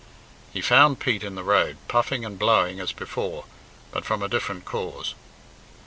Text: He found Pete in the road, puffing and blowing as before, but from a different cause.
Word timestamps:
He 0.51 0.61
found 0.61 0.99
Pete 0.99 1.21
in 1.21 1.35
the 1.35 1.43
road, 1.43 1.77
puffing 1.87 2.25
and 2.25 2.39
blowing 2.39 2.79
as 2.79 2.91
before, 2.91 3.45
but 3.91 4.03
from 4.03 4.23
a 4.23 4.27
different 4.27 4.65
cause. 4.65 5.13